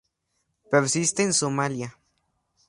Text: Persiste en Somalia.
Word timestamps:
Persiste 0.71 1.21
en 1.27 1.31
Somalia. 1.41 1.89